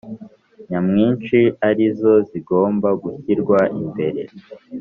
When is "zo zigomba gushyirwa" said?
1.99-3.57